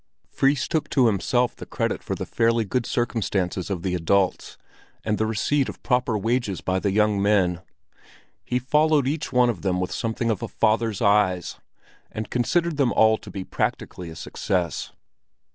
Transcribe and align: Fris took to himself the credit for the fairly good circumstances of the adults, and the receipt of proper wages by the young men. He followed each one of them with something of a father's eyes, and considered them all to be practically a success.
Fris 0.31 0.67
took 0.67 0.89
to 0.89 1.05
himself 1.05 1.55
the 1.55 1.67
credit 1.67 2.01
for 2.01 2.15
the 2.15 2.25
fairly 2.25 2.65
good 2.65 2.87
circumstances 2.87 3.69
of 3.69 3.83
the 3.83 3.93
adults, 3.93 4.57
and 5.03 5.19
the 5.19 5.27
receipt 5.27 5.69
of 5.69 5.83
proper 5.83 6.17
wages 6.17 6.59
by 6.59 6.79
the 6.79 6.89
young 6.89 7.21
men. 7.21 7.61
He 8.43 8.57
followed 8.57 9.07
each 9.07 9.31
one 9.31 9.47
of 9.51 9.61
them 9.61 9.79
with 9.79 9.91
something 9.91 10.31
of 10.31 10.41
a 10.41 10.47
father's 10.47 11.03
eyes, 11.03 11.57
and 12.11 12.31
considered 12.31 12.77
them 12.77 12.91
all 12.93 13.15
to 13.19 13.29
be 13.29 13.43
practically 13.43 14.09
a 14.09 14.15
success. 14.15 14.91